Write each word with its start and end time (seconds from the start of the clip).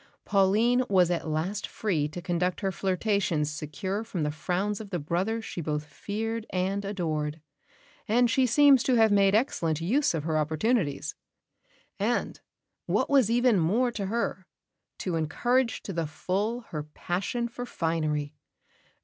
Pauline 0.25 0.83
was 0.89 1.11
at 1.11 1.27
last 1.29 1.67
free 1.67 2.07
to 2.07 2.23
conduct 2.23 2.61
her 2.61 2.71
flirtations 2.71 3.51
secure 3.51 4.03
from 4.03 4.23
the 4.23 4.31
frowns 4.31 4.81
of 4.81 4.89
the 4.89 4.97
brother 4.97 5.43
she 5.43 5.61
both 5.61 5.85
feared 5.85 6.47
and 6.49 6.83
adored, 6.83 7.39
and 8.07 8.27
she 8.27 8.47
seems 8.47 8.81
to 8.81 8.95
have 8.95 9.11
made 9.11 9.35
excellent 9.35 9.79
use 9.79 10.15
of 10.15 10.23
her 10.23 10.39
opportunities; 10.39 11.13
and, 11.99 12.41
what 12.87 13.11
was 13.11 13.29
even 13.29 13.59
more 13.59 13.91
to 13.91 14.07
her, 14.07 14.47
to 14.97 15.15
encourage 15.17 15.83
to 15.83 15.93
the 15.93 16.07
full 16.07 16.61
her 16.69 16.81
passion 16.81 17.47
for 17.47 17.63
finery. 17.67 18.33